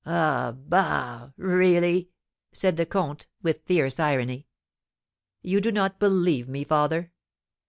"Ah! 0.03 0.55
Bah! 0.57 1.29
Really?" 1.37 2.09
said 2.51 2.75
the 2.75 2.87
comte, 2.87 3.27
with 3.43 3.61
fierce 3.67 3.99
irony. 3.99 4.47
"You 5.43 5.61
do 5.61 5.71
not 5.71 5.99
believe 5.99 6.47
me, 6.49 6.63
father?" 6.63 7.11